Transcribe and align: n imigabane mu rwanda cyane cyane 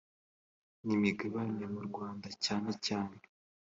n 0.85 0.87
imigabane 0.97 1.65
mu 1.73 1.81
rwanda 1.87 2.27
cyane 2.45 2.71
cyane 2.85 3.15